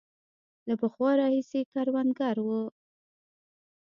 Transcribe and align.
له 0.67 0.75
پخوا 0.81 1.11
راهیسې 1.21 1.61
کروندګر 1.71 2.37
وو. 2.45 2.61